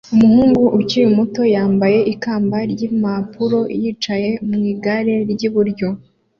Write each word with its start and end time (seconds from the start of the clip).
Umuhungu 0.15 0.63
ukiri 0.79 1.05
muto 1.17 1.41
yambaye 1.55 1.99
ikamba 2.13 2.57
ry'impapuro 2.71 3.59
yicaye 3.81 4.29
mu 4.47 4.55
igare 4.71 5.13
ry'ibiryo 5.31 5.87